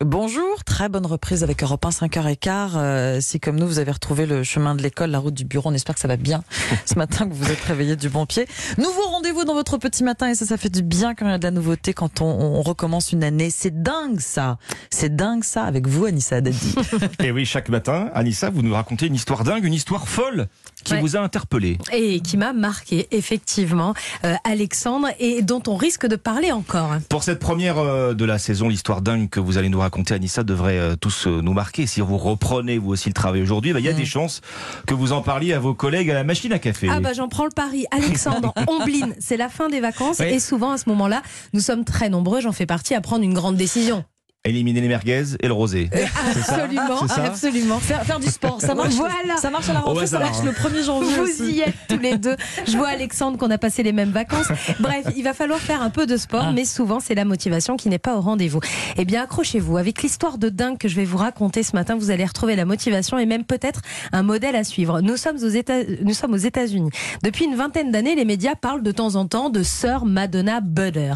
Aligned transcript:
Bonjour, 0.00 0.64
très 0.64 0.88
bonne 0.88 1.06
reprise 1.06 1.42
avec 1.42 1.62
Europe 1.62 1.84
1 1.84 1.90
5h15. 1.90 2.72
Euh, 2.76 3.20
si 3.20 3.40
comme 3.40 3.56
nous 3.56 3.66
vous 3.66 3.78
avez 3.78 3.90
retrouvé 3.90 4.26
le 4.26 4.42
chemin 4.44 4.74
de 4.74 4.82
l'école, 4.82 5.10
la 5.10 5.18
route 5.18 5.34
du 5.34 5.44
bureau, 5.44 5.70
on 5.70 5.74
espère 5.74 5.94
que 5.94 6.00
ça 6.00 6.08
va 6.08 6.16
bien 6.16 6.44
ce 6.86 6.94
matin, 6.96 7.28
que 7.28 7.32
vous 7.34 7.44
vous 7.44 7.50
êtes 7.50 7.60
réveillé 7.60 7.96
du 7.96 8.08
bon 8.08 8.26
pied. 8.26 8.46
Nouveau 8.78 9.02
rendez-vous 9.02 9.44
dans 9.44 9.54
votre 9.54 9.78
petit 9.78 10.04
matin 10.04 10.28
et 10.28 10.34
ça, 10.34 10.46
ça 10.46 10.56
fait 10.56 10.68
du 10.68 10.82
bien 10.82 11.14
quand 11.14 11.26
il 11.26 11.30
y 11.30 11.34
a 11.34 11.38
de 11.38 11.44
la 11.44 11.50
nouveauté, 11.50 11.92
quand 11.92 12.20
on, 12.20 12.26
on 12.26 12.62
recommence 12.62 13.12
une 13.12 13.24
année. 13.24 13.50
C'est 13.50 13.82
dingue 13.82 14.20
ça, 14.20 14.58
c'est 14.90 15.14
dingue 15.14 15.44
ça 15.44 15.64
avec 15.64 15.86
vous 15.86 16.04
Anissa 16.04 16.40
Dadi. 16.40 16.74
Et 17.22 17.30
oui, 17.30 17.44
chaque 17.44 17.68
matin, 17.68 18.10
Anissa, 18.14 18.50
vous 18.50 18.62
nous 18.62 18.74
racontez 18.74 19.06
une 19.06 19.14
histoire 19.14 19.44
dingue, 19.44 19.64
une 19.64 19.74
histoire 19.74 20.08
folle 20.08 20.48
qui 20.84 20.94
Ouais. 20.94 21.00
vous 21.00 21.16
a 21.16 21.20
interpellé. 21.20 21.78
Et 21.92 22.20
qui 22.20 22.36
m'a 22.36 22.52
marqué, 22.52 23.08
effectivement, 23.10 23.94
euh, 24.24 24.34
Alexandre, 24.44 25.08
et 25.18 25.42
dont 25.42 25.62
on 25.66 25.76
risque 25.76 26.06
de 26.06 26.16
parler 26.16 26.52
encore. 26.52 26.90
Pour 27.08 27.22
cette 27.24 27.38
première 27.40 27.78
euh, 27.78 28.14
de 28.14 28.24
la 28.24 28.38
saison, 28.38 28.68
l'histoire 28.68 29.02
dingue 29.02 29.28
que 29.28 29.40
vous 29.40 29.58
allez 29.58 29.68
nous 29.68 29.80
raconter, 29.80 30.14
Anissa, 30.14 30.42
devrait 30.44 30.78
euh, 30.78 30.96
tous 30.96 31.26
euh, 31.26 31.40
nous 31.42 31.52
marquer. 31.52 31.86
Si 31.86 32.00
vous 32.00 32.18
reprenez 32.18 32.78
vous 32.78 32.90
aussi 32.90 33.08
le 33.08 33.14
travail 33.14 33.42
aujourd'hui, 33.42 33.72
bah, 33.72 33.80
il 33.80 33.86
y 33.86 33.88
a 33.88 33.92
des 33.92 34.04
chances 34.04 34.40
que 34.86 34.94
vous 34.94 35.12
en 35.12 35.22
parliez 35.22 35.52
à 35.54 35.58
vos 35.58 35.74
collègues 35.74 36.10
à 36.10 36.14
la 36.14 36.24
machine 36.24 36.52
à 36.52 36.58
café. 36.58 36.88
Ah 36.90 37.00
bah 37.00 37.12
j'en 37.14 37.28
prends 37.28 37.44
le 37.44 37.50
pari. 37.50 37.86
Alexandre, 37.90 38.52
Ombline, 38.68 39.14
c'est 39.18 39.36
la 39.36 39.48
fin 39.48 39.68
des 39.68 39.80
vacances 39.80 40.18
Oui. 40.20 40.26
et 40.26 40.38
souvent 40.40 40.72
à 40.72 40.78
ce 40.78 40.88
moment-là, 40.90 41.22
nous 41.52 41.60
sommes 41.60 41.84
très 41.84 42.08
nombreux, 42.10 42.40
j'en 42.40 42.52
fais 42.52 42.66
partie, 42.66 42.94
à 42.94 43.00
prendre 43.00 43.24
une 43.24 43.34
grande 43.34 43.56
décision. 43.56 44.04
Éliminer 44.46 44.82
les 44.82 44.88
merguez 44.88 45.22
et 45.40 45.46
le 45.46 45.54
rosé. 45.54 45.88
Absolument, 46.36 47.08
ça 47.08 47.22
absolument. 47.24 47.78
faire, 47.78 48.04
faire 48.04 48.20
du 48.20 48.26
sport, 48.26 48.60
ça 48.60 48.74
marche. 48.74 48.92
Voilà. 48.92 49.38
Ça 49.38 49.48
marche 49.48 49.70
à 49.70 49.72
la 49.72 49.80
rentrée, 49.80 50.06
ça 50.06 50.18
hasard, 50.18 50.30
marche 50.32 50.44
le 50.44 50.50
1er 50.52 50.84
janvier 50.84 51.14
Vous 51.16 51.22
aussi. 51.22 51.50
y 51.52 51.60
êtes 51.62 51.72
tous 51.88 51.96
les 51.98 52.18
deux. 52.18 52.36
Je 52.66 52.76
vois 52.76 52.88
Alexandre 52.88 53.38
qu'on 53.38 53.50
a 53.50 53.56
passé 53.56 53.82
les 53.82 53.92
mêmes 53.92 54.10
vacances. 54.10 54.48
Bref, 54.80 55.06
il 55.16 55.22
va 55.24 55.32
falloir 55.32 55.58
faire 55.60 55.80
un 55.80 55.88
peu 55.88 56.04
de 56.04 56.18
sport, 56.18 56.44
Ah. 56.48 56.52
mais 56.52 56.66
souvent 56.66 57.00
c'est 57.00 57.14
la 57.14 57.24
motivation 57.24 57.78
qui 57.78 57.88
n'est 57.88 57.98
pas 57.98 58.16
au 58.16 58.20
rendez-vous. 58.20 58.60
Eh 58.98 59.06
bien, 59.06 59.22
accrochez-vous. 59.22 59.78
Avec 59.78 60.02
l'histoire 60.02 60.36
de 60.36 60.50
dingue 60.50 60.76
que 60.76 60.88
je 60.88 60.96
vais 60.96 61.06
vous 61.06 61.16
raconter 61.16 61.62
ce 61.62 61.74
matin, 61.74 61.96
vous 61.96 62.10
allez 62.10 62.26
retrouver 62.26 62.54
la 62.54 62.66
motivation 62.66 63.16
et 63.18 63.24
même 63.24 63.44
peut-être 63.44 63.80
un 64.12 64.22
modèle 64.22 64.56
à 64.56 64.64
suivre. 64.64 65.00
Nous 65.00 65.16
sommes 65.16 65.36
aux 65.36 65.48
États, 65.48 65.82
nous 66.02 66.12
sommes 66.12 66.34
aux 66.34 66.36
États-Unis. 66.36 66.90
Depuis 67.22 67.46
une 67.46 67.54
vingtaine 67.56 67.90
d'années, 67.90 68.14
les 68.14 68.26
médias 68.26 68.56
parlent 68.56 68.82
de 68.82 68.92
temps 68.92 69.14
en 69.14 69.24
temps 69.26 69.48
de 69.48 69.62
sœur 69.62 70.04
Madonna 70.04 70.60
Butter. 70.60 71.14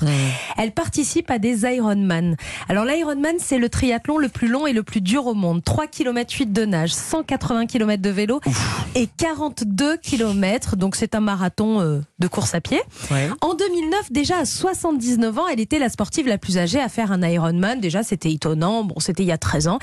Elle 0.56 0.72
participe 0.72 1.30
à 1.30 1.38
des 1.38 1.64
Ironman. 1.64 2.34
Alors 2.70 2.86
l'Ironman, 2.86 3.17
c'est 3.38 3.58
le 3.58 3.68
triathlon 3.68 4.18
le 4.18 4.28
plus 4.28 4.48
long 4.48 4.66
et 4.66 4.72
le 4.72 4.82
plus 4.82 5.00
dur 5.00 5.26
au 5.26 5.34
monde. 5.34 5.62
3 5.64 5.86
km 5.86 6.32
8 6.32 6.52
de 6.52 6.64
nage, 6.64 6.92
180 6.94 7.66
km 7.66 8.02
de 8.02 8.10
vélo 8.10 8.40
et 8.94 9.06
42 9.16 9.96
km. 9.98 10.76
Donc 10.76 10.96
c'est 10.96 11.14
un 11.14 11.20
marathon 11.20 11.80
euh, 11.80 12.00
de 12.18 12.28
course 12.28 12.54
à 12.54 12.60
pied. 12.60 12.80
Ouais. 13.10 13.28
En 13.40 13.54
2009, 13.54 14.12
déjà 14.12 14.38
à 14.38 14.44
79 14.44 15.38
ans, 15.38 15.46
elle 15.48 15.60
était 15.60 15.78
la 15.78 15.88
sportive 15.88 16.26
la 16.26 16.38
plus 16.38 16.58
âgée 16.58 16.80
à 16.80 16.88
faire 16.88 17.12
un 17.12 17.22
Ironman. 17.22 17.80
Déjà, 17.80 18.02
c'était 18.02 18.32
étonnant. 18.32 18.84
Bon, 18.84 18.98
c'était 19.00 19.22
il 19.22 19.28
y 19.28 19.32
a 19.32 19.38
13 19.38 19.68
ans. 19.68 19.78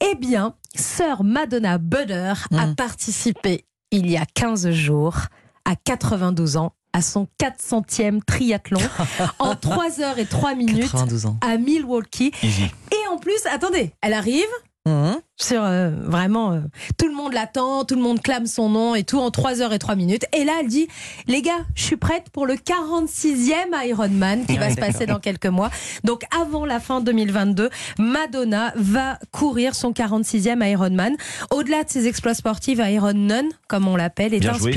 Eh 0.00 0.14
bien, 0.16 0.54
sœur 0.74 1.24
Madonna 1.24 1.78
Butter 1.78 2.32
a 2.56 2.66
Mm. 2.66 2.74
participé 2.74 3.64
il 3.90 4.10
y 4.10 4.16
a 4.16 4.24
15 4.24 4.70
jours 4.70 5.16
à 5.64 5.76
92 5.76 6.56
ans 6.56 6.72
à 6.92 7.02
son 7.02 7.26
400e 7.40 8.20
triathlon 8.24 8.80
en 9.38 9.54
3 9.54 10.00
heures 10.00 10.18
et 10.18 10.26
3 10.26 10.54
minutes 10.54 10.82
92 10.90 11.26
ans. 11.26 11.36
à 11.40 11.56
Milwaukee. 11.58 12.32
Easy. 12.42 12.64
Et 12.90 13.08
en 13.12 13.16
plus, 13.18 13.38
attendez, 13.52 13.92
elle 14.02 14.14
arrive 14.14 14.44
Mhm. 14.84 15.20
sur 15.40 15.62
euh, 15.62 15.90
vraiment 16.06 16.50
euh, 16.54 16.58
tout 16.98 17.06
le 17.06 17.14
monde 17.14 17.34
l'attend, 17.34 17.84
tout 17.84 17.94
le 17.94 18.00
monde 18.02 18.20
clame 18.20 18.46
son 18.46 18.68
nom 18.68 18.96
et 18.96 19.04
tout 19.04 19.20
en 19.20 19.30
3 19.30 19.60
heures 19.62 19.72
et 19.72 19.78
3 19.78 19.94
minutes. 19.94 20.24
Et 20.36 20.42
là, 20.42 20.54
elle 20.58 20.66
dit 20.66 20.88
les 21.28 21.40
gars, 21.40 21.60
je 21.76 21.84
suis 21.84 21.96
prête 21.96 22.30
pour 22.32 22.46
le 22.46 22.54
46e 22.56 23.68
Ironman 23.86 24.44
qui 24.44 24.56
va 24.58 24.70
se 24.70 24.74
passer 24.74 25.06
dans 25.06 25.20
quelques 25.20 25.46
mois. 25.46 25.70
Donc 26.02 26.22
avant 26.36 26.66
la 26.66 26.80
fin 26.80 27.00
2022, 27.00 27.70
Madonna 28.00 28.72
va 28.74 29.20
courir 29.30 29.76
son 29.76 29.92
46e 29.92 30.68
Ironman. 30.68 31.14
Au-delà 31.52 31.84
de 31.84 31.88
ses 31.88 32.08
exploits 32.08 32.34
sportifs, 32.34 32.80
Iron 32.84 33.12
Nun, 33.12 33.48
comme 33.68 33.86
on 33.86 33.94
l'appelle, 33.94 34.34
est 34.34 34.40
Bien 34.40 34.54
joué. 34.54 34.72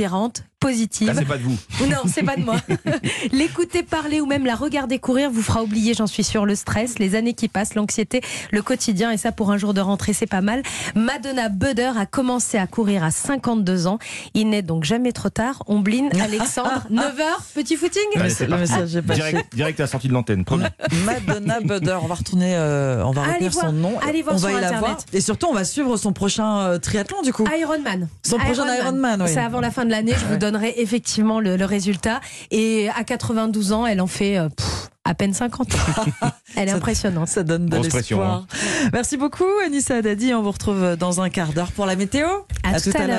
Positive. 0.65 1.13
C'est 1.15 1.25
pas 1.25 1.37
de 1.37 1.43
vous. 1.43 1.57
Non, 1.85 2.01
c'est 2.11 2.23
pas 2.23 2.35
de 2.35 2.43
moi. 2.43 2.55
L'écouter 3.31 3.83
parler 3.83 4.19
ou 4.19 4.25
même 4.25 4.45
la 4.45 4.55
regarder 4.55 4.97
courir 4.97 5.29
vous 5.29 5.43
fera 5.43 5.61
oublier, 5.61 5.93
j'en 5.93 6.07
suis 6.07 6.23
sûre, 6.23 6.45
le 6.45 6.55
stress, 6.55 6.97
les 6.97 7.13
années 7.13 7.33
qui 7.33 7.47
passent, 7.47 7.75
l'anxiété, 7.75 8.21
le 8.51 8.63
quotidien. 8.63 9.11
Et 9.11 9.17
ça, 9.17 9.31
pour 9.31 9.51
un 9.51 9.57
jour 9.57 9.75
de 9.75 9.81
rentrée, 9.81 10.13
c'est 10.13 10.25
pas 10.25 10.41
mal. 10.41 10.63
Madonna 10.95 11.49
Butter 11.49 11.91
a 11.95 12.07
commencé 12.07 12.57
à 12.57 12.65
courir 12.65 13.03
à 13.03 13.11
52 13.11 13.85
ans. 13.85 13.99
Il 14.33 14.49
n'est 14.49 14.63
donc 14.63 14.83
jamais 14.83 15.11
trop 15.11 15.29
tard. 15.29 15.61
Ombline, 15.67 16.09
Alexandre, 16.19 16.87
9h, 16.91 17.53
petit 17.53 17.75
footing 17.75 18.01
le 18.15 18.23
message 18.57 18.95
est 18.95 19.01
passé. 19.03 19.21
Direct, 19.21 19.55
direct 19.55 19.79
à 19.79 19.83
la 19.83 19.87
sortie 19.87 20.07
de 20.07 20.13
l'antenne, 20.13 20.43
promis. 20.43 20.65
Madonna 21.05 21.59
Butter, 21.59 21.97
on 22.01 22.07
va 22.07 22.15
retourner, 22.15 22.55
euh, 22.55 23.03
on 23.05 23.11
va 23.11 23.23
retenir 23.23 23.51
voir, 23.51 23.65
son 23.65 23.71
nom. 23.73 23.99
allez 23.99 24.23
voir 24.23 24.35
on 24.35 24.39
va 24.39 24.59
la 24.59 24.79
voir. 24.79 24.97
Et 25.13 25.21
surtout, 25.21 25.47
on 25.47 25.53
va 25.53 25.63
suivre 25.63 25.97
son 25.97 26.13
prochain 26.13 26.61
euh, 26.61 26.79
triathlon 26.79 27.21
du 27.21 27.31
coup. 27.31 27.45
Ironman. 27.55 28.07
Son 28.23 28.37
prochain 28.37 28.65
Ironman, 28.75 29.21
oui. 29.21 29.29
C'est 29.31 29.39
avant 29.39 29.61
la 29.61 29.71
fin 29.71 29.85
de 29.85 29.91
l'année, 29.91 30.13
je 30.17 30.25
vous 30.25 30.37
donnerai 30.55 30.73
effectivement 30.77 31.39
le, 31.39 31.57
le 31.57 31.65
résultat. 31.65 32.21
Et 32.51 32.89
à 32.95 33.03
92 33.03 33.71
ans, 33.73 33.85
elle 33.85 34.01
en 34.01 34.07
fait 34.07 34.37
euh, 34.37 34.49
pff, 34.49 34.89
à 35.03 35.13
peine 35.13 35.33
50. 35.33 35.67
Elle 36.55 36.67
est 36.69 36.71
Ça- 36.71 36.77
impressionnante. 36.77 37.27
Ça 37.27 37.43
donne 37.43 37.65
de 37.67 37.77
l'espoir. 37.77 38.45
Merci 38.93 39.17
beaucoup 39.17 39.43
Anissa 39.65 40.01
Dadi. 40.01 40.33
On 40.33 40.41
vous 40.41 40.51
retrouve 40.51 40.95
dans 40.95 41.21
un 41.21 41.29
quart 41.29 41.51
d'heure 41.53 41.71
pour 41.73 41.85
la 41.85 41.95
météo. 41.95 42.27
À 42.63 42.79
tout 42.79 42.89
à 42.95 42.99
l'heure. 42.99 43.07